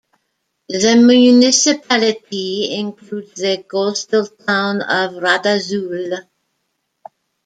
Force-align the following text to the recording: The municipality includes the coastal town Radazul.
The 0.67 0.95
municipality 0.95 2.73
includes 2.73 3.33
the 3.35 3.63
coastal 3.69 4.25
town 4.25 4.79
Radazul. 4.79 6.25